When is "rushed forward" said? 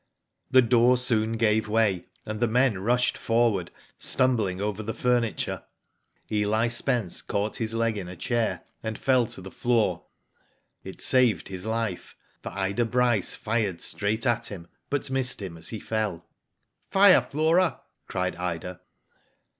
2.79-3.69